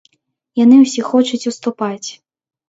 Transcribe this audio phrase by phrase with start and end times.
[0.59, 2.09] Яны ўсе хочуць уступаць.